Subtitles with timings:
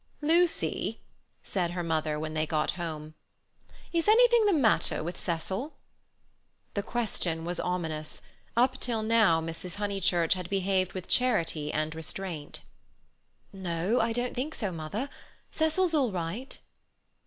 [0.23, 0.99] "Lucy,"
[1.43, 3.13] said her mother, when they got home,
[3.93, 5.75] "is anything the matter with Cecil?"
[6.73, 8.23] The question was ominous;
[8.57, 9.75] up till now Mrs.
[9.75, 12.61] Honeychurch had behaved with charity and restraint.
[13.53, 15.07] "No, I don't think so, mother;
[15.51, 16.57] Cecil's all right."